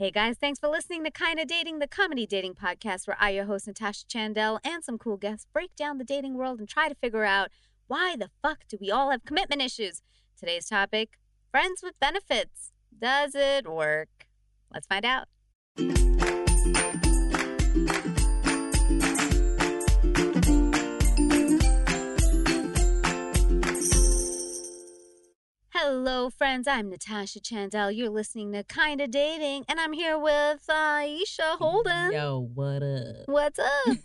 [0.00, 3.46] Hey guys, thanks for listening to Kinda Dating, the comedy dating podcast where I, your
[3.46, 6.94] host Natasha Chandel, and some cool guests break down the dating world and try to
[6.94, 7.50] figure out
[7.88, 10.02] why the fuck do we all have commitment issues?
[10.38, 11.18] Today's topic
[11.50, 12.70] friends with benefits.
[12.96, 14.28] Does it work?
[14.72, 15.26] Let's find out.
[25.90, 26.68] Hello, friends.
[26.68, 27.90] I'm Natasha Chandel.
[27.90, 32.12] You're listening to Kinda Dating, and I'm here with Aisha Holden.
[32.12, 33.24] Yo, what up?
[33.24, 33.96] What's up?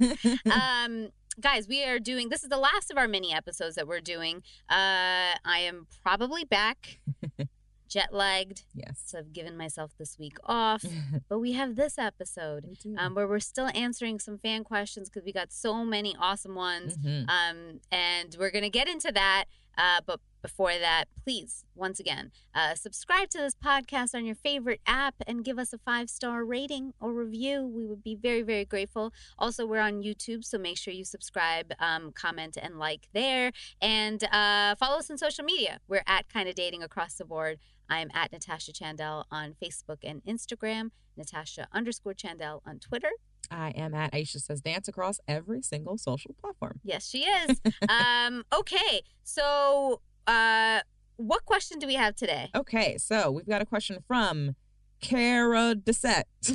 [0.86, 1.10] um,
[1.42, 4.38] guys, we are doing this is the last of our mini episodes that we're doing.
[4.70, 7.02] Uh, I am probably back,
[7.90, 9.04] jet lagged, yes.
[9.06, 10.86] so I've given myself this week off.
[11.28, 15.34] But we have this episode um, where we're still answering some fan questions because we
[15.34, 16.96] got so many awesome ones.
[16.96, 17.26] Mhm.
[17.30, 19.46] Um, and we're going to get into that.
[19.78, 24.82] Uh, but before that, please, once again, uh, subscribe to this podcast on your favorite
[24.86, 27.66] app and give us a five star rating or review.
[27.66, 29.12] We would be very, very grateful.
[29.40, 33.52] Also, we're on YouTube, so make sure you subscribe, um, comment, and like there.
[33.82, 35.80] And uh, follow us on social media.
[35.88, 37.58] We're at Kind of Dating across the board.
[37.90, 43.12] I'm at Natasha Chandel on Facebook and Instagram, Natasha underscore Chandel on Twitter.
[43.52, 46.80] I am at Aisha Says Dance across every single social platform.
[46.84, 47.62] Yes, she is.
[47.90, 50.80] um, okay, so uh,
[51.18, 52.50] what question do we have today?
[52.56, 54.56] Okay, so we've got a question from
[55.02, 56.24] Cara Dessette.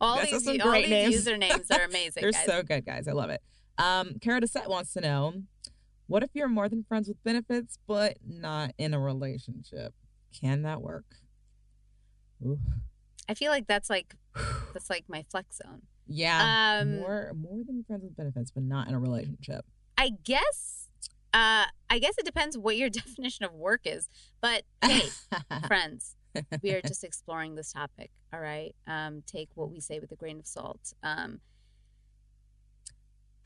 [0.00, 1.26] all That's these, all these names.
[1.26, 2.20] usernames are amazing.
[2.20, 2.46] They're guys.
[2.46, 3.08] so good, guys.
[3.08, 3.42] I love it.
[3.78, 5.32] Um, Cara Dessette wants to know
[6.06, 9.94] what if you're more than friends with benefits, but not in a relationship?
[10.38, 11.06] Can that work?
[12.44, 12.58] Ooh.
[13.28, 14.14] I feel like that's like
[14.72, 15.82] that's like my flex zone.
[16.06, 16.78] Yeah.
[16.80, 19.64] Um, more more than friends with benefits, but not in a relationship.
[19.96, 20.90] I guess.
[21.34, 24.08] Uh, I guess it depends what your definition of work is.
[24.40, 25.02] But hey,
[25.66, 26.14] friends,
[26.62, 28.10] we are just exploring this topic.
[28.32, 28.74] All right.
[28.86, 30.94] Um, take what we say with a grain of salt.
[31.02, 31.40] Um,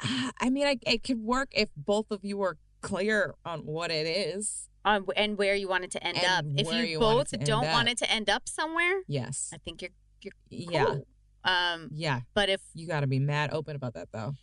[0.40, 4.06] I mean, I, it could work if both of you are clear on what it
[4.06, 4.68] is.
[4.84, 6.44] on and where you want it to end up.
[6.56, 9.50] If you, you both end don't want it to end up somewhere, Yes.
[9.52, 9.90] I think you're
[10.20, 10.96] you're Yeah.
[11.44, 12.20] Um, Yeah.
[12.34, 14.34] but if You got to be mad open about that, though.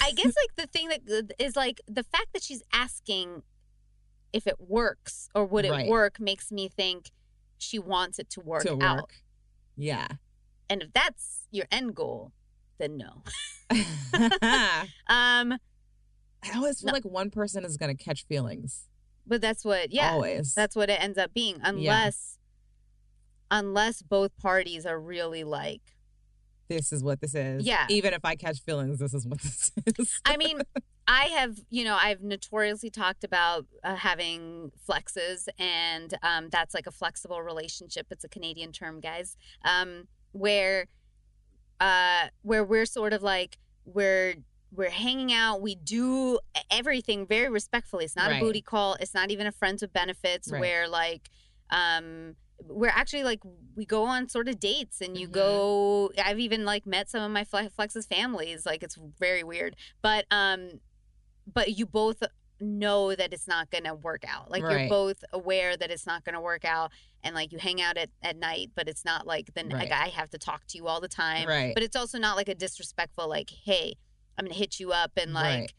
[0.00, 3.42] I guess like the thing that is like the fact that she's asking
[4.32, 5.88] if it works or would it Right.
[5.88, 7.10] work makes me think
[7.58, 8.82] she wants it to work to work.
[8.82, 9.10] out.
[9.76, 10.08] Yeah.
[10.70, 12.32] And if that's your end goal,
[12.78, 13.22] then no.
[15.08, 15.52] um
[16.44, 16.92] I always feel No.
[16.92, 18.88] like one person is going to catch feelings.
[19.26, 20.54] but that's what yeah, Always.
[20.54, 22.38] that's what it ends up being unless
[23.50, 25.82] unless both parties are really like
[26.76, 27.66] this is what this is.
[27.66, 27.86] Yeah.
[27.88, 30.20] Even if I catch feelings, this is what this is.
[30.24, 30.60] I mean,
[31.06, 36.86] I have, you know, I've notoriously talked about uh, having flexes, and um, that's like
[36.86, 38.06] a flexible relationship.
[38.10, 40.86] It's a Canadian term, guys, um, where,
[41.80, 44.34] uh, where we're sort of like we're
[44.74, 45.60] we're hanging out.
[45.60, 46.38] We do
[46.70, 48.04] everything very respectfully.
[48.06, 48.40] It's not Right.
[48.40, 48.94] a booty call.
[49.00, 50.60] It's not even a friends with benefits Right.
[50.60, 51.28] where like.
[51.70, 52.36] Um,
[52.68, 53.40] we're actually like
[53.76, 55.32] we go on sort of dates and you Mhm.
[55.32, 59.76] go i've even like met some of my Fle- flex's families like it's very weird
[60.02, 60.80] but um
[61.52, 62.22] but you both
[62.60, 66.40] know that it's not gonna work out like you're both aware that it's not gonna
[66.40, 66.92] work out
[67.24, 70.08] and like you hang out at, at night but it's not like then like i
[70.08, 71.74] have to talk to you all the time right.
[71.74, 73.94] but it's also not like a disrespectful like hey
[74.38, 75.72] i'm gonna hit you up and like Right.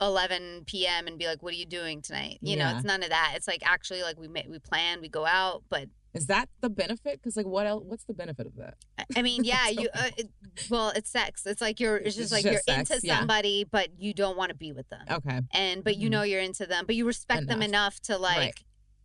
[0.00, 3.02] At 11 p.m and be like what are you doing tonight you know it's none
[3.02, 6.26] of that it's like actually like we ma- we plan we go out but is
[6.26, 7.20] that the benefit?
[7.22, 7.84] Because, like, what else?
[7.86, 8.74] What's the benefit of that?
[9.16, 9.88] I- mean, yeah, So- you.
[9.94, 10.28] Uh, it,
[10.68, 11.46] well, it's sex.
[11.46, 11.98] It's like you're.
[11.98, 13.18] It's just It's like just you're sex, into yeah.
[13.18, 15.40] somebody, but you don't want to be with them, Okay.
[15.52, 16.10] and but you Mhm.
[16.10, 18.54] know you're into them, but you respect them enough to like Right.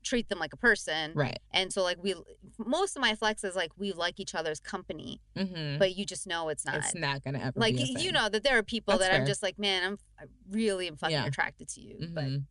[0.06, 1.12] Treat them like a person.
[1.16, 1.40] Right.
[1.52, 2.16] And so, like we,
[2.58, 5.80] most of my flex is like we like each other's company, Mm-hmm.
[5.80, 6.76] but you just know it's not.
[6.78, 9.26] It's not going to ever like you know that there are people That's that I'm
[9.26, 11.26] just like, man, I'm I really am fucking Yeah.
[11.26, 12.44] attracted to you, but Mhm.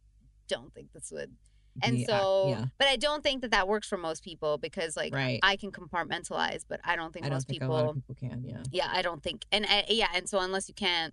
[0.48, 1.32] don't think this would.
[1.82, 2.64] And Yeah, so, yeah.
[2.78, 5.40] but I don't think that that works for most people because like Right.
[5.42, 7.94] I can compartmentalize, but I don't think I don't most think people a lot of
[7.96, 8.44] people can.
[8.44, 8.62] Yeah.
[8.70, 11.12] yeah i don't think and I, yeah and so unless you can't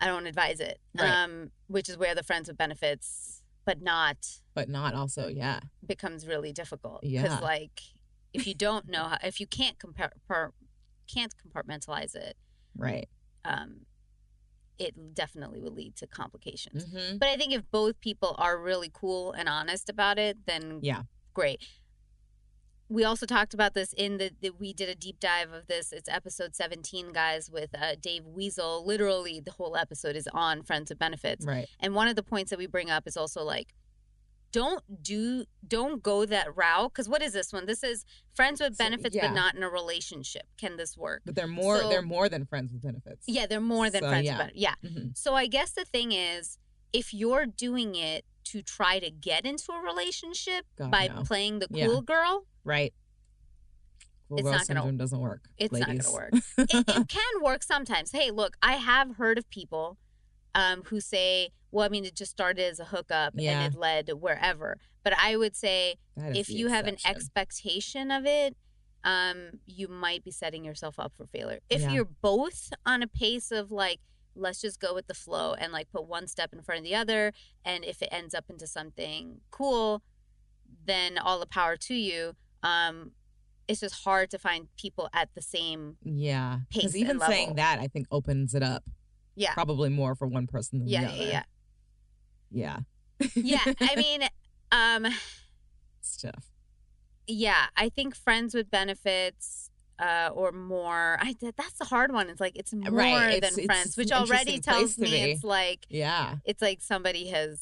[0.00, 1.10] i don't advise it Right.
[1.10, 4.16] um which is where the friends with benefits but not
[4.54, 5.60] But not also, yeah.
[5.86, 7.38] becomes really difficult Yeah.
[7.40, 7.80] like
[8.32, 10.10] if you don't know how if you can't compare
[11.12, 12.36] can't compartmentalize it
[12.76, 13.08] Right.
[13.44, 13.86] um
[14.78, 17.18] it definitely would lead to complications Mm-hmm.
[17.18, 21.02] but i think if both people are really cool and honest about it then Yeah.
[21.34, 21.62] great
[22.92, 25.92] we also talked about this in the, the we did a deep dive of this
[25.92, 30.90] it's episode 17 guys with uh, dave weasel literally the whole episode is on friends
[30.90, 31.68] with benefits Right.
[31.80, 33.74] and one of the points that we bring up is also like
[34.52, 38.04] don't do don't go that route because what is this one this is
[38.34, 39.28] friends with So, benefits yeah.
[39.28, 42.44] but not in a relationship can this work But they're more So- they're more than
[42.44, 43.24] friends with benefits.
[43.26, 44.32] yeah they're more than So, friends yeah.
[44.32, 45.16] with benefits yeah Mhm.
[45.16, 46.58] so i guess the thing is
[46.92, 51.22] if you're doing it to try to get into a relationship God, by no.
[51.22, 51.86] playing the Yeah.
[51.86, 52.92] cool girl Right.
[54.28, 55.42] Cool It's not gonna- syndrome doesn't work.
[55.58, 59.48] it's not gonna work it, it can work sometimes hey look i have heard of
[59.50, 59.98] people
[60.54, 63.60] um, who say well i mean it just started as a hookup Yeah.
[63.60, 68.56] and it led wherever but i would say if you have an expectation of it
[69.04, 71.90] um you might be setting yourself up for failure if Yeah.
[71.92, 74.00] you're both on a pace of like
[74.34, 76.94] let's just go with the flow and like put one step in front of the
[76.94, 77.32] other
[77.66, 80.00] and if it ends up into something cool
[80.86, 83.12] then all the power to you um
[83.68, 86.58] it's just hard to find people at the same Yeah.
[86.70, 88.82] pace Because even saying that I think opens it up
[89.34, 91.24] yeah probably more for one person than yeah the other.
[91.24, 91.42] yeah
[92.50, 92.78] Yeah.
[93.34, 94.22] yeah yeah i mean
[94.72, 95.06] um
[96.00, 96.50] It's tough.
[97.26, 102.40] yeah i think friends with benefits uh, or more i that's the hard one it's
[102.40, 106.36] like it's more Right, it's- than it's friends which already tells me it's like Yeah.
[106.44, 107.60] it's like somebody has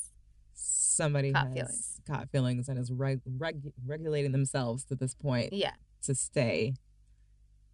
[1.04, 2.00] Somebody Caught has feelings.
[2.06, 6.74] caught feelings and is reg- reg- regulating themselves to this point yeah to stay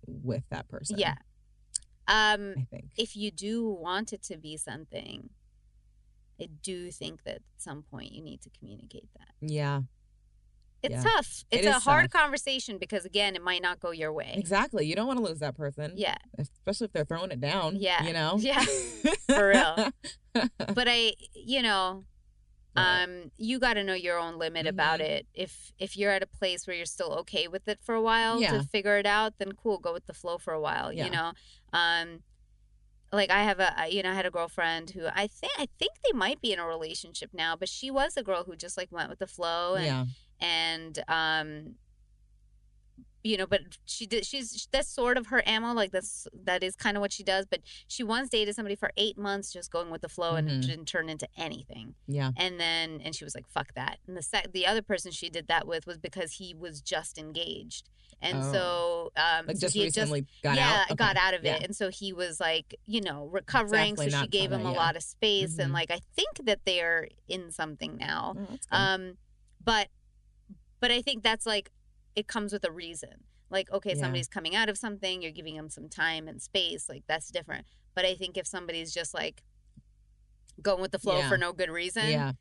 [0.06, 0.98] with that person.
[0.98, 1.14] yeah
[2.08, 2.84] um I think.
[2.96, 5.30] if you do want it to be something
[6.40, 9.80] i do think that at some point you need to communicate that Yeah.
[10.82, 11.02] it's Yeah.
[11.02, 12.20] tough It it's a hard tough.
[12.22, 14.86] conversation because again it might not go your way Exactly.
[14.86, 15.94] You don't want to lose that person.
[15.96, 17.76] yeah Especially if they're throwing it down.
[17.76, 18.04] Yeah.
[18.06, 18.36] You know?
[18.38, 18.60] Yeah.
[19.28, 19.90] For real.
[20.74, 22.04] but i you know
[22.76, 25.04] Um you got to know your own limit about Mhm.
[25.04, 28.00] it if if you're at a place where you're still okay with it for a
[28.02, 28.52] while Yeah.
[28.52, 31.04] to figure it out then cool go with the flow for a while Yeah.
[31.06, 31.32] you know
[31.72, 32.22] um
[33.12, 35.92] like i have a you know i had a girlfriend who i think i think
[36.04, 38.90] they might be in a relationship now but she was a girl who just like
[38.92, 40.04] went with the flow and yeah.
[40.40, 41.74] and um
[43.26, 46.76] you know but she did she's that's sort of her ammo like that's that is
[46.76, 49.90] kind of what she does but she once dated somebody for eight months just going
[49.90, 50.66] with the flow and it Mhm.
[50.66, 52.30] didn't turn into anything Yeah.
[52.36, 55.28] and then and she was like fuck that and the sec- the other person she
[55.28, 57.88] did that with was because he was just engaged
[58.22, 60.86] and so um Like just recently got yeah, out.
[60.86, 60.94] Okay.
[60.94, 61.62] got out of it.
[61.62, 63.94] And so he was like, you know, recovering.
[63.94, 64.78] Definitely so she gave him a yeah.
[64.78, 65.58] lot of space.
[65.58, 65.74] And Mhm.
[65.74, 68.34] like, I think that they're in something now.
[68.38, 68.56] Oh.
[68.70, 69.18] Um,
[69.62, 69.88] but,
[70.80, 71.70] but I think that's like,
[72.16, 73.24] it comes with a reason.
[73.50, 74.00] Like, okay, Yeah.
[74.00, 76.88] somebody's coming out of something, you're giving them some time and space.
[76.88, 77.66] Like, that's different.
[77.94, 79.42] But I think if somebody's just like
[80.60, 81.28] going with the flow Yeah.
[81.28, 82.32] for no good reason, yeah.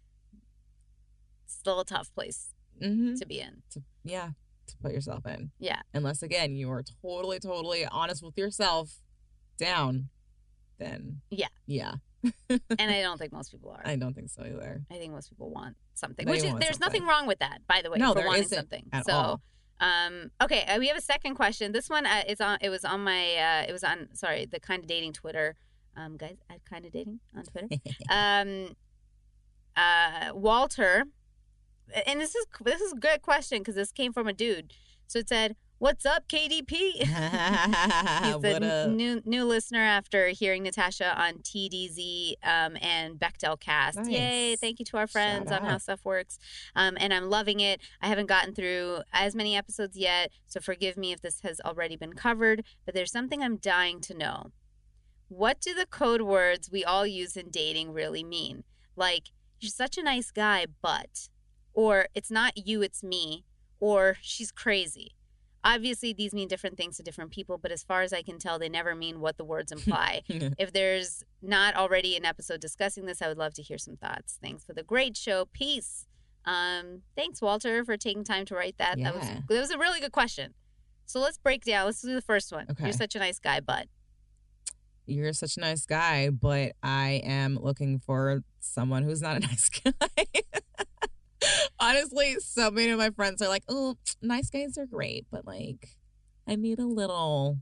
[1.45, 2.51] it's still a tough place
[2.81, 3.16] Mm-hmm.
[3.16, 3.62] to be in.
[3.72, 4.31] To, yeah.
[4.68, 5.51] To put yourself in.
[5.60, 5.81] Yeah.
[5.94, 8.95] Unless again you are totally, totally honest with yourself,
[9.57, 10.10] down,
[10.80, 11.48] then Yeah.
[11.68, 11.94] yeah.
[12.50, 13.81] and I don't think most people are.
[13.86, 14.81] I don't think so either.
[14.92, 16.80] I think most people want something, They which is, there's something.
[16.81, 18.89] nothing wrong with that, by the way, No, for there wanting isn't something.
[18.92, 19.42] at so, all.
[19.80, 21.72] Um, okay, uh, we have a second question.
[21.72, 22.57] This one uh, is on.
[22.62, 23.36] It was on my.
[23.36, 24.10] Uh, it was on.
[24.13, 25.56] Sorry, the kind of dating Twitter.
[25.98, 27.68] Um, guys, at kind of dating on Twitter.
[28.10, 28.75] um,
[29.75, 31.06] uh, Walter,
[32.06, 34.74] and this is this is a good question because this came from a dude.
[35.07, 38.89] So it said, "What's up, KDP?" He's a what n- up?
[38.89, 44.10] new new listener after hearing Natasha on TDZ um, and Bechdel Cast.
[44.10, 44.56] Yay!
[44.56, 45.77] Thank you to our friends Shout on How.
[45.77, 46.39] Stuff Works,
[46.75, 47.81] um, and I'm loving it.
[48.01, 51.95] I haven't gotten through as many episodes yet, so forgive me if this has already
[51.95, 52.63] been covered.
[52.86, 54.51] But there's something I'm dying to know.
[55.27, 58.63] What do the code words we all use in dating really mean?
[58.96, 61.29] Like, you're such a nice guy, but,
[61.74, 63.44] or it's not you, it's me,
[63.79, 65.15] or she's crazy.
[65.65, 68.57] Obviously, these mean different things to different people, but as far as I can tell,
[68.60, 70.22] they never mean what the words imply.
[70.29, 74.38] if there's not already an episode discussing this, I would love to hear some thoughts.
[74.41, 75.45] Thanks for the great show.
[75.51, 76.05] Peace.
[76.45, 79.00] Um, thanks, Walter, for taking time to write that.
[79.01, 79.39] That was Yeah.
[79.50, 80.53] that was a really good question.
[81.07, 81.86] So let's break down.
[81.86, 82.67] Let's do the first one.
[82.69, 82.84] Okay.
[82.84, 83.88] You're such a nice guy, but
[85.07, 89.69] You're such a nice guy, but I am looking for someone who's not a nice
[89.69, 90.25] guy.
[91.89, 95.89] Honestly, so many of my friends are like, "Oh, nice guys are great, but like,
[96.48, 97.60] I need a little,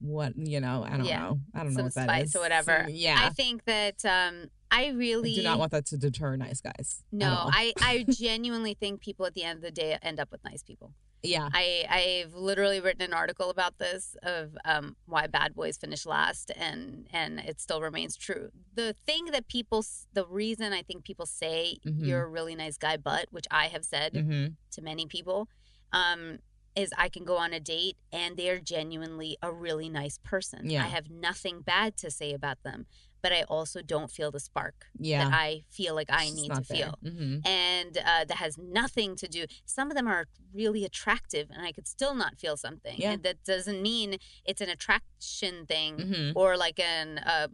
[0.00, 0.84] what you know?
[0.88, 1.20] I don't Yeah.
[1.20, 1.40] know.
[1.54, 2.84] I don't know what that spice or whatever.
[2.86, 6.36] Some- yeah, I think that um, I I really do not want that to deter
[6.36, 7.02] nice guys.
[7.10, 7.48] No.
[7.50, 10.62] I, I genuinely think people at the end of the day end up with nice
[10.62, 10.92] people.
[11.22, 11.84] Yeah, I
[12.26, 17.06] I've literally written an article about this of um, why bad boys finish last, and
[17.12, 18.50] and it still remains true.
[18.74, 22.06] The thing that people, the reason I think people say Mhm.
[22.06, 25.48] you're a really nice guy, but which I have said hmm to many people,
[25.92, 26.38] um,
[26.76, 30.70] is I can go on a date and they are genuinely a really nice person.
[30.70, 30.84] Yeah.
[30.84, 32.86] I have nothing bad to say about them.
[33.22, 35.24] But I also don't feel the spark Yeah.
[35.24, 36.76] that I feel like I It's need to there.
[36.76, 36.98] feel.
[37.04, 37.46] Mhm.
[37.46, 39.46] And uh, that has nothing to do.
[39.66, 42.96] Some of them are really attractive, and I could still not feel something.
[42.98, 43.12] Yeah.
[43.12, 46.32] And that doesn't mean it's an attraction thing Mhm.
[46.34, 47.48] or like an uh,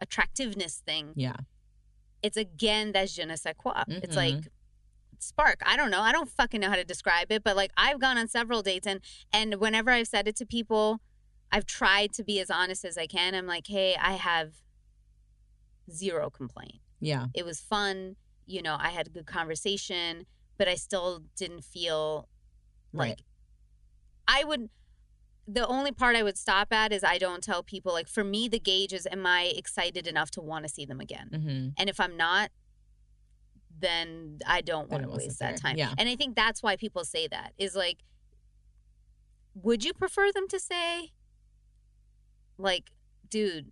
[0.00, 1.12] attractiveness thing.
[1.16, 1.36] Yeah.
[2.22, 3.84] It's again that je ne sais quoi.
[3.88, 4.16] It's Mhm.
[4.16, 4.48] like
[5.18, 5.60] spark.
[5.64, 6.00] I don't know.
[6.02, 8.86] I don't fucking know how to describe it, but like I've gone on several dates,
[8.86, 9.00] and
[9.32, 11.00] and whenever I've said it to people,
[11.50, 13.34] I've tried to be as honest as I can.
[13.34, 14.54] I'm like, hey, I have
[15.90, 16.80] zero complaint.
[17.00, 17.26] Yeah.
[17.34, 18.16] It was fun.
[18.46, 20.26] You know, I had a good conversation,
[20.58, 22.28] but I still didn't feel
[22.92, 23.22] like Right.
[24.28, 24.68] I would.
[25.48, 28.48] The only part I would stop at is I don't tell people like for me
[28.48, 31.88] the gauge is am I excited enough to want to see them again, hmm and
[31.88, 32.50] if I'm not,
[33.78, 35.76] then I don't want to waste that time.
[35.76, 35.92] Yeah.
[35.98, 37.98] And I think that's why people say that is like,
[39.54, 41.12] would you prefer them to say,
[42.58, 42.90] like,
[43.28, 43.70] dude,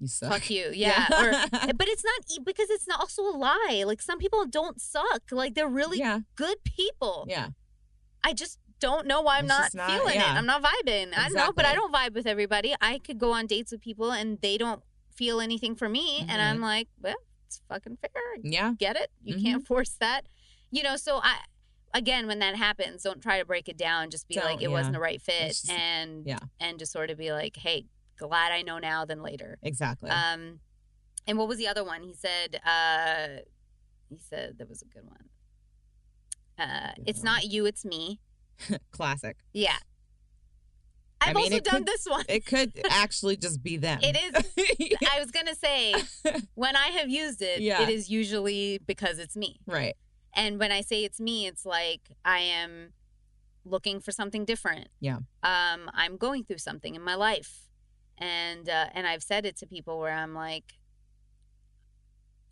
[0.00, 0.32] You suck.
[0.32, 1.32] fuck you, yeah, or
[1.74, 3.82] but it's not because it's not also a lie.
[3.86, 5.22] Like some people don't suck.
[5.30, 6.20] Like they're really yeah.
[6.36, 7.26] good people.
[7.28, 7.48] Yeah.
[8.24, 10.34] I just don't know why I'm not, not- feeling yeah.
[10.34, 10.38] it.
[10.38, 11.12] I'm not vibing.
[11.16, 12.74] I know, but I don't vibe with everybody.
[12.80, 14.82] I could go on dates with people and they don't
[15.14, 16.50] feel anything for me, and Mhm.
[16.50, 18.10] I'm like, well, it's fucking fair.
[18.42, 18.74] Yeah.
[18.78, 19.10] Get it?
[19.24, 19.42] You Mhm.
[19.42, 20.22] can't force that.
[20.70, 21.38] You know, so I.
[21.94, 24.10] Again, when that happens, don't try to break it down.
[24.10, 24.68] Just be Don't, like, it yeah.
[24.68, 26.38] wasn't the right fit, just- and yeah.
[26.60, 27.86] and just sort of be like, hey,
[28.18, 29.58] glad I know now than later.
[29.62, 30.10] Exactly.
[30.10, 30.60] Um,
[31.26, 32.02] and what was the other one?
[32.02, 33.42] He said, uh,
[34.08, 35.24] he said that was a good one.
[36.58, 37.24] Uh, Good it's one.
[37.26, 38.20] not you, it's me.
[38.90, 39.36] Classic.
[39.52, 39.76] Yeah.
[41.20, 42.24] I I've mean, also done could- this one.
[42.28, 43.98] It could actually just be them.
[44.02, 44.96] It is.
[45.12, 45.94] I was gonna say
[46.54, 47.82] when I have used it, Yeah.
[47.82, 49.60] it is usually because it's me.
[49.66, 49.96] right.
[50.34, 52.92] And when I say it's me, it's like I am
[53.64, 54.88] looking for something different.
[55.00, 55.16] Yeah.
[55.42, 57.67] Um, I'm going through something in my life,
[58.18, 60.74] and uh, and I've said it to people where I'm like,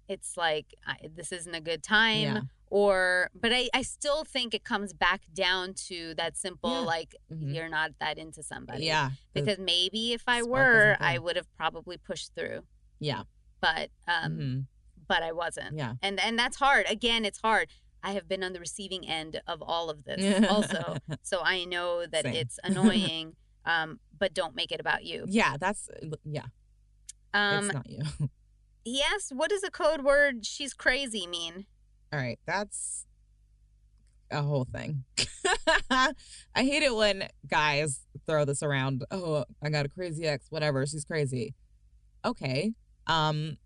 [0.09, 2.21] it's like I, this isn't a good time.
[2.23, 2.41] Yeah.
[2.69, 6.79] Or, but I, I still think it comes back down to that simple, Yeah.
[6.81, 7.55] like, Mhm.
[7.55, 8.87] you're not that into somebody.
[8.87, 9.11] Yeah.
[9.35, 12.63] the- Because maybe if I were, I would have probably pushed through.
[12.99, 13.23] yeah.
[13.61, 14.67] But um, Mhm.
[15.09, 15.77] but I wasn't.
[15.79, 15.95] Yeah.
[16.03, 16.85] And and that's hard.
[16.89, 17.69] Again, it's hard.
[18.03, 20.21] I have been on the receiving end of all of this
[20.51, 20.99] also.
[21.23, 22.35] So I know that Same.
[22.35, 23.35] it's annoying.
[23.67, 25.27] Um, but don't make it about you.
[25.29, 25.57] yeah.
[25.59, 25.89] That's
[26.25, 26.45] yeah.
[27.35, 28.03] Um, it's not you.
[28.85, 31.67] he asked, "What does the code word "she's crazy" mean?"
[32.13, 32.39] All right.
[32.47, 33.05] That's
[34.31, 35.05] a whole thing.
[35.91, 36.15] I
[36.55, 39.05] hate it when guys throw this around.
[39.11, 40.87] Oh, I got a crazy ex, whatever.
[40.87, 41.55] She's crazy.
[42.25, 42.73] Okay.
[43.07, 43.57] Um,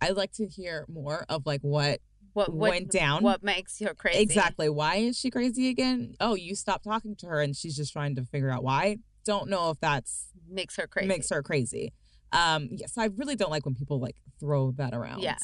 [0.00, 2.00] I'd like to hear more of like what
[2.32, 3.22] What what went down.
[3.22, 4.20] What makes you crazy?
[4.20, 4.68] Exactly.
[4.68, 6.14] Why is she crazy again?
[6.20, 8.98] Oh, you stopped talking to her and she's just trying to figure out why.
[9.28, 11.06] Don't know if that's Makes her crazy.
[11.06, 11.92] makes her crazy.
[12.32, 15.20] Um, yes, I really don't like when people like throw that around.
[15.20, 15.36] Yeah.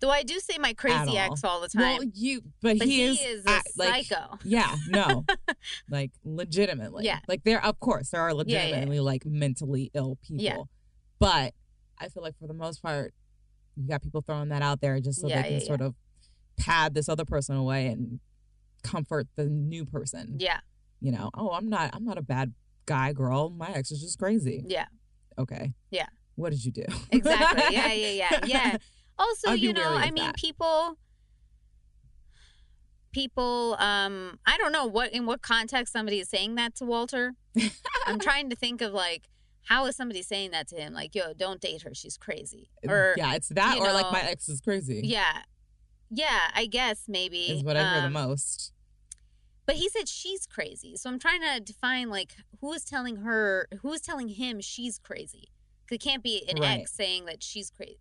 [0.00, 1.98] Though I do say my crazy ex all the time.
[1.98, 4.38] Well, you, but, but he, he, is, is, a act- like, psycho.
[4.42, 5.24] yeah, no,
[5.90, 7.04] like legitimately.
[7.04, 7.20] Yeah.
[7.28, 8.58] Like there, of course, there are yeah, yeah.
[8.64, 10.44] legitimately like mentally ill people.
[10.44, 10.58] Yeah.
[11.20, 11.54] But
[12.00, 13.14] I feel like for the most part,
[13.76, 15.94] you got people throwing that out there just so Yeah, they can yeah, sort of
[16.56, 18.18] pad this other person away and
[18.82, 20.38] comfort the new person.
[20.40, 20.58] yeah.
[21.00, 22.52] You know, oh, I'm not, I'm not a bad
[22.88, 23.50] guy, girl.
[23.50, 24.64] My ex is just crazy.
[24.66, 24.86] Yeah.
[25.38, 25.74] Okay.
[25.90, 26.06] Yeah.
[26.34, 26.84] What did you do?
[27.12, 27.62] Exactly.
[27.76, 28.40] Yeah, yeah, yeah.
[28.44, 28.76] Yeah.
[29.18, 30.36] Also, you know, I mean, that.
[30.36, 30.98] people
[33.12, 37.34] people um I don't know what in what context somebody is saying that to Walter.
[38.06, 39.28] I'm trying to think of like
[39.64, 40.94] how is somebody saying that to him?
[40.94, 41.94] Like, yo, don't date her.
[41.94, 42.70] She's crazy.
[42.88, 43.34] Or yeah.
[43.34, 45.02] it's that, or like my ex is crazy.
[45.04, 45.42] Yeah.
[46.10, 46.50] Yeah.
[46.54, 47.42] I guess maybe.
[47.50, 48.72] is what I hear the Um, most.
[49.68, 50.96] But he said she's crazy.
[50.96, 54.98] So I'm trying to define like who is telling her, who is telling him she's
[54.98, 55.50] crazy.
[55.86, 56.80] 'Cause it can't be an Right.
[56.80, 58.00] ex saying that she's crazy.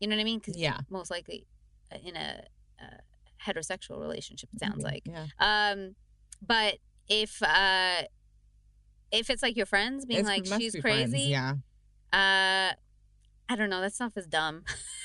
[0.00, 0.38] You know what I mean?
[0.38, 0.80] Because Yeah.
[0.88, 1.46] most likely
[1.92, 2.46] uh, in a,
[2.80, 2.84] a
[3.46, 5.02] heterosexual relationship, it sounds Yeah, like.
[5.06, 5.26] yeah.
[5.38, 5.96] Um,
[6.40, 6.78] but
[7.08, 8.04] if uh,
[9.10, 11.56] if it's like your friends being It's- like she's be friends, crazy, Yeah.
[12.14, 12.72] uh,
[13.50, 13.82] I don't know.
[13.82, 14.64] That stuff is dumb.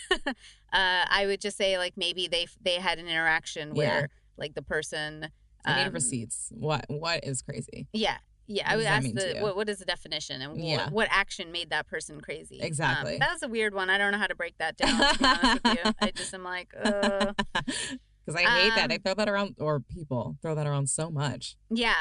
[0.11, 0.31] uh,
[0.71, 3.75] I would just say like maybe they they had an interaction Yeah.
[3.75, 5.31] where like the person.
[5.67, 6.49] I need um, receipts.
[6.51, 7.87] What What is crazy?
[7.93, 8.17] Yeah.
[8.49, 10.85] Yeah, I would ask the what, what is the definition and Yeah.
[10.85, 12.61] what, what action made that person crazy.
[12.61, 13.17] Um, Exactly.
[13.17, 13.89] that was a weird one.
[13.89, 14.97] I don't know how to break that down.
[14.97, 18.95] To be honest with you, I just am like, uh, Because I hate that they
[18.95, 21.57] Um, throw that around, or people throw that around so much.
[21.69, 21.93] yeah.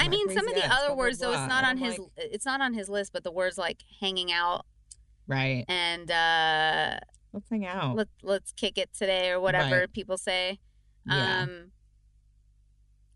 [0.00, 1.98] I mean, some of the other blah, blah, words though, it's not on I'm his.
[1.98, 4.64] like- It's not on his list, but the words like hanging out
[5.26, 5.64] Right.
[5.68, 6.98] and uh,
[7.32, 7.96] Let's hang out.
[7.96, 9.92] Let's let's kick it today or whatever Right.
[9.92, 10.58] people say.
[11.06, 11.42] yeah.
[11.42, 11.72] Um,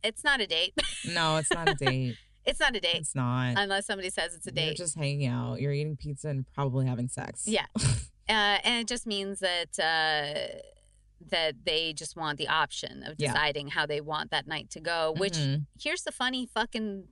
[0.02, 0.74] it's not a date.
[1.08, 2.16] no, it's not a date.
[2.44, 3.54] it's not a date it's not.
[3.56, 4.66] unless somebody says it's a date.
[4.66, 5.60] You're just hanging out.
[5.60, 7.44] You're eating pizza and probably having sex.
[7.46, 7.66] Yeah.
[7.78, 7.82] uh,
[8.28, 10.58] and it just means that uh,
[11.30, 13.32] that they just want the option of Yeah.
[13.32, 15.14] deciding how they want that night to go.
[15.16, 15.66] Which Mhm.
[15.78, 17.08] here's the funny fucking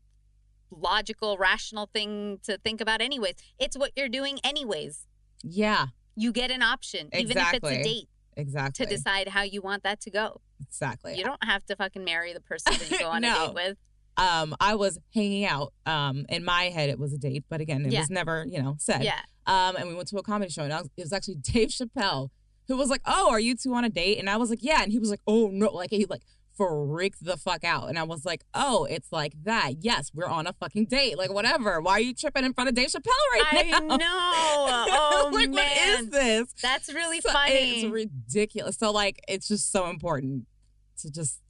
[0.71, 3.01] logical, rational thing to think about.
[3.01, 5.07] Anyways, it's what you're doing anyways.
[5.43, 8.87] yeah, You get an option, even if it's a date, exactly.
[8.87, 10.41] to decide how you want that to go.
[10.67, 11.17] exactly.
[11.19, 13.77] You don't have to fucking marry the person that you go on a date with.
[14.17, 15.73] um, I was hanging out.
[15.87, 18.01] Um, in my head, it was a date, but again, it Yeah.
[18.01, 19.05] was never, you know, said.
[19.05, 19.21] Yeah.
[19.47, 22.31] Um, and we went to a comedy show, and was, it was actually Dave Chappelle
[22.69, 24.83] who was like, "Oh, are you two on a date?" And I was like, "Yeah,"
[24.83, 26.21] and he was like, "Oh no!" Like he like
[26.59, 29.77] freaked the fuck out, and I was like, "Oh, it's like that.
[29.81, 31.17] Yes, we're on a fucking date.
[31.17, 31.81] Like whatever.
[31.81, 34.85] Why are you tripping in front of Dave Chappelle right I now?" know.
[35.01, 36.55] Oh like man, what is this?
[36.61, 37.55] that's really So funny.
[37.55, 38.77] It's ridiculous.
[38.77, 40.45] So like, it's just so important
[40.99, 41.41] to just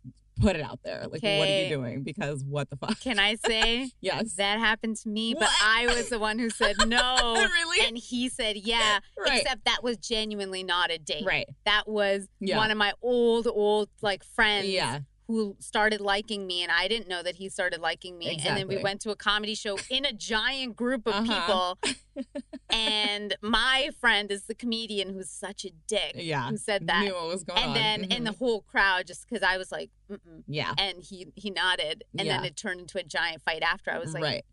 [0.40, 1.00] put it out there.
[1.10, 2.02] Like, what are you doing?
[2.04, 3.00] Because what the fuck?
[3.00, 4.34] Can I say Yes.
[4.34, 7.34] that happened to me, but I was the one who said no.
[7.34, 7.86] really?
[7.86, 9.40] And he said, yeah, Right.
[9.42, 11.24] except that was genuinely not a date.
[11.26, 11.48] right.
[11.64, 12.56] That was Yeah.
[12.56, 15.00] one of my old, old like friends Yeah.
[15.28, 18.40] Who started liking me, and I didn't know that he started liking me.
[18.44, 21.74] And then we went to a comedy show in a giant group of Uh-huh.
[21.84, 22.24] people.
[22.70, 26.48] and my friend is the comedian who's such a dick Yeah.
[26.48, 27.04] who said that.
[27.04, 27.74] Knew what was going and on.
[27.74, 28.38] then in the Mhm.
[28.42, 30.42] whole crowd, just because I was like, Mm-mm.
[30.46, 30.72] yeah.
[30.78, 33.90] and he he nodded, and then it turned into a giant fight after.
[33.90, 34.44] I was like, right.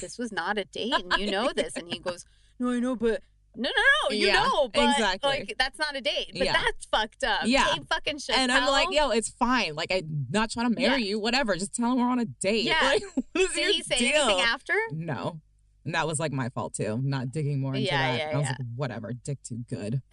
[0.00, 2.24] this was not a date and you know this and he goes
[2.58, 3.22] no i know but
[3.56, 5.28] no no no you Yeah, know but exactly.
[5.30, 6.52] like that's not a date but Yeah.
[6.52, 7.74] that's fucked up Yeah.
[7.90, 8.36] Fucking Chappelle.
[8.38, 9.74] And I'm like, yo, it's fine.
[9.74, 11.08] Like, I'm not trying to marry Yeah.
[11.10, 11.18] you.
[11.20, 11.54] Whatever.
[11.56, 12.64] Just tell him we're on a date.
[12.64, 12.78] Yeah.
[12.82, 14.22] Like, what is did he say deal?
[14.22, 15.40] anything after No.
[15.84, 18.18] And that was like my fault too, not digging more into Yeah, that.
[18.18, 20.00] yeah, I was like, whatever, dick too good.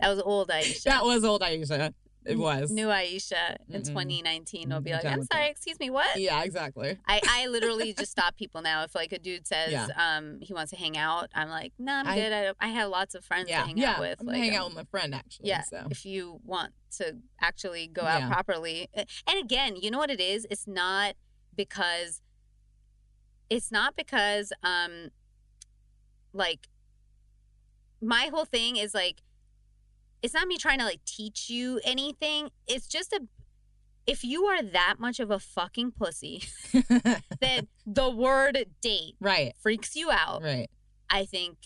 [0.00, 1.92] that was old aisha that was old Aisha.
[2.24, 2.70] It was.
[2.70, 3.86] new aisha in Mm-mm.
[3.88, 5.50] 2019 will be like i'm sorry that.
[5.50, 6.98] excuse me what Yeah, exactly.
[7.06, 8.84] I, I literally just stop people now.
[8.84, 9.88] If like a dude says Yeah.
[9.96, 12.32] um he wants to hang out, I'm like, no, I'm I- good.
[12.32, 13.92] I, I have lots of friends Yeah, to hang yeah.
[13.92, 14.20] out with.
[14.20, 15.48] I'm like, hanging um, out with my friend actually.
[15.48, 18.88] Yeah, So if you want to actually go out properly.
[18.94, 20.46] And again, you know what it is?
[20.50, 21.14] It's not
[21.56, 22.20] because
[23.50, 25.08] it's not because um
[26.32, 26.68] like
[28.00, 29.22] my whole thing is like
[30.22, 32.50] it's not me trying to like teach you anything.
[32.66, 33.20] It's just a
[34.06, 39.94] if you are that much of a fucking pussy that the word date right, freaks
[39.94, 40.68] you out, right.
[41.08, 41.56] I think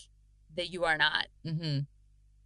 [0.55, 1.79] that you are not hmm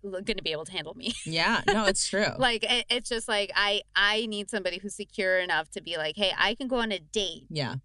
[0.04, 1.14] going to be able to handle me.
[1.26, 2.26] Yeah, no, it's true.
[2.38, 6.16] like it, it's just like I I need somebody who's secure enough to be like,
[6.18, 7.76] hey, I can go on a date yeah,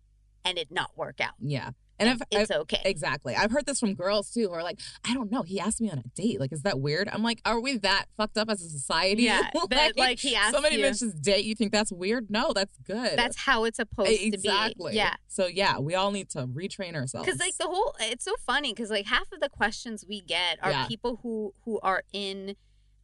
[0.45, 1.35] and it not work out.
[1.41, 1.71] yeah.
[1.98, 2.80] And I've, It's I've okay.
[2.85, 3.35] exactly.
[3.35, 4.78] I've heard this from girls too, who are like,
[5.09, 5.42] I don't know.
[5.42, 6.38] He asked me on a date.
[6.40, 7.09] Like, is that weird?
[7.11, 9.22] I'm like, are we that fucked up as a society?
[9.24, 10.82] yeah, that, like he asked somebody you.
[10.82, 12.30] mentions date, you think that's weird?
[12.30, 13.18] No, that's good.
[13.18, 14.30] That's how it's supposed exactly.
[14.30, 14.48] to be.
[14.48, 14.94] Exactly.
[14.96, 15.14] Yeah.
[15.28, 17.26] So yeah, we all need to retrain ourselves.
[17.26, 20.59] Because like the whole, it's so funny because like half of the questions we get
[20.62, 20.87] are Yeah.
[20.87, 22.56] people who who are in,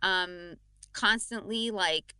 [0.02, 0.57] um,
[0.92, 2.14] constantly like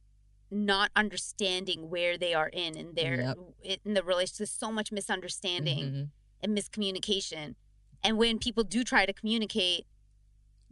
[0.50, 4.38] not understanding where they are in in their in the relationship.
[4.38, 6.08] There's so much misunderstanding Mhm.
[6.42, 7.55] And miscommunication,
[8.02, 9.87] and when people do try to communicate,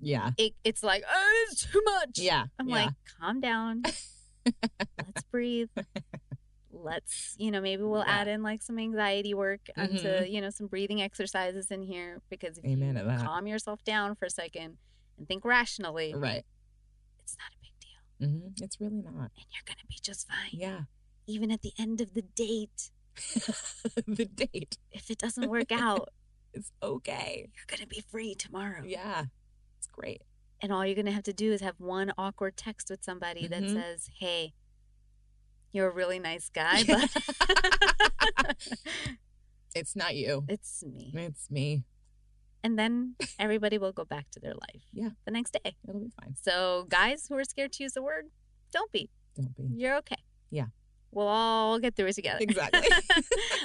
[0.00, 0.30] Yeah.
[0.38, 2.18] it, it's like oh, it's too much.
[2.18, 2.46] Yeah.
[2.58, 2.74] I'm yeah.
[2.74, 3.82] like, calm down.
[4.44, 5.68] Let's breathe.
[6.72, 8.20] Let's, you know, maybe we'll Yeah.
[8.20, 10.30] add in like some anxiety work onto, Mhm.
[10.30, 14.24] you know, some breathing exercises in here because if Amen you calm yourself down for
[14.26, 14.78] a second
[15.18, 16.44] and think rationally, right.
[17.22, 18.40] it's not a big deal.
[18.40, 19.12] hmm It's really not.
[19.36, 20.50] And you're going to be just fine.
[20.52, 20.82] Yeah.
[21.26, 22.90] Even at the end of the date,
[24.06, 24.78] the date.
[24.92, 26.08] if it doesn't work out,
[26.54, 27.48] It's okay.
[27.54, 28.82] you're going to be free tomorrow.
[28.84, 29.24] Yeah.
[29.78, 30.22] It's great.
[30.60, 33.46] And all you're going to have to do is have one awkward text with somebody
[33.46, 33.72] that Mhm.
[33.74, 34.52] says, hey,
[35.72, 36.82] you're a really nice guy,
[38.36, 38.56] but
[39.74, 40.44] It's not you.
[40.48, 41.12] it's me.
[41.14, 41.84] It's me.
[42.64, 45.10] And then everybody will go back to their life Yeah.
[45.24, 45.76] the next day.
[45.88, 46.34] It'll be fine.
[46.42, 48.26] So, guys who are scared to use the word,
[48.72, 49.08] don't be.
[49.36, 49.68] Don't be.
[49.76, 50.18] You're okay.
[50.50, 50.66] Yeah.
[51.12, 52.38] We'll all get through it together.
[52.40, 52.88] Exactly.
[52.92, 53.22] um,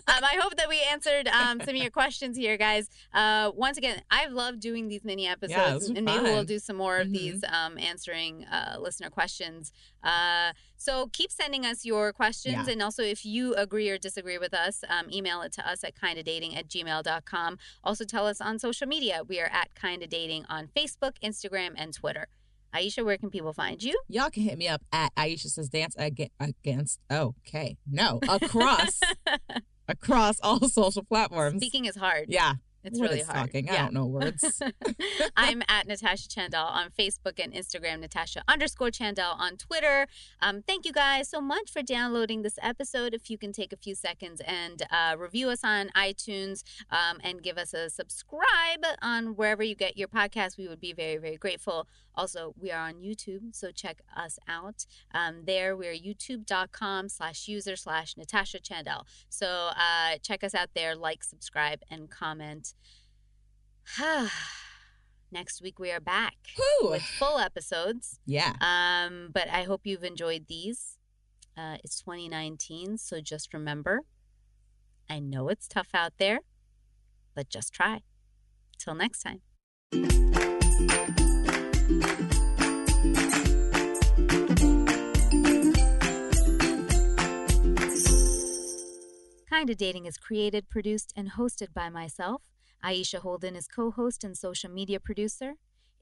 [0.08, 2.90] I hope that we answered um, some of your questions here, guys.
[3.14, 6.76] Uh, once again, I've loved doing these mini episodes, was and maybe we'll do some
[6.76, 7.14] more of Mhm.
[7.14, 9.72] these um, answering uh, listener questions.
[10.04, 12.74] Uh, so keep sending us your questions, Yeah.
[12.74, 15.96] and also if you agree or disagree with us, um, email it to us at
[15.96, 17.58] kindadating at gmail.com.
[17.84, 19.22] Also tell us on social media.
[19.28, 22.28] We are at Kinda Dating on Facebook, Instagram, and Twitter.
[22.76, 23.98] Aisha, where can people find you?
[24.10, 27.00] Y'all can hit me up at Aisha says dance aga- against.
[27.10, 27.78] Okay.
[27.90, 28.20] No.
[28.28, 29.00] Across.
[29.88, 31.58] across all social platforms.
[31.62, 32.26] Speaking is hard.
[32.30, 32.56] Yeah.
[32.86, 33.36] It's What really hard.
[33.52, 33.70] talking?
[33.70, 34.62] I don't know words.
[35.38, 40.08] I'm at Natasha Chandel on Facebook and Instagram, Natasha underscore Chandel on Twitter.
[40.42, 43.14] Um, thank you guys so much for downloading this episode.
[43.14, 47.42] If you can take a few seconds and uh, review us on iTunes um, and
[47.42, 51.38] give us a subscribe on wherever you get your podcast, we would be very, very
[51.38, 51.88] grateful.
[52.18, 54.86] Also, we are on YouTube, so check us out.
[55.14, 59.06] Um, there, we're youtube.com slash user slash Natasha Chandel.
[59.28, 62.75] So uh, check us out there, like, subscribe, and comment.
[65.32, 66.90] Next week we are back Whew.
[66.92, 68.20] with full episodes.
[68.26, 68.54] Yeah.
[68.62, 70.98] Um, but I hope you've enjoyed these.
[71.58, 74.02] Uh, it's 2019, so just remember,
[75.10, 76.40] I know it's tough out there,
[77.34, 78.02] but just try.
[78.78, 79.42] Till next time.
[89.50, 92.42] Kinda Dating is created, produced, and hosted by myself.
[92.86, 95.54] Aisha Holden is co host and social media producer.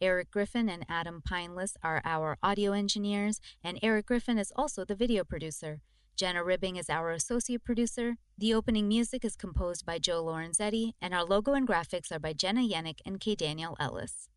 [0.01, 4.93] Eric Griffin and Adam Pineless are our audio engineers, and Eric Griffin is also the
[4.93, 5.79] video producer.
[6.17, 8.17] Jenna Ribbing is our associate producer.
[8.37, 12.33] The opening music is composed by Joe Lorenzetti, and our logo and graphics are by
[12.33, 13.35] Jenna Yannick and K.
[13.35, 14.27] Daniel Ellis.